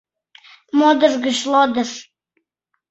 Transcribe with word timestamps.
МОДЫШ 0.77 1.13
ГЫЧ 1.23 1.39
ЛОДЫШ 1.51 1.91